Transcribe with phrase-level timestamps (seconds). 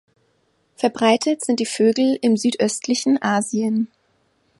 [0.77, 3.87] Verbreitet sind die Vögel im südöstlichen Asien.